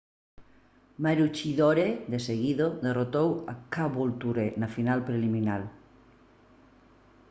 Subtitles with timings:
[1.05, 5.61] maroochydore de seguido derrotou a caboolture na final preliminar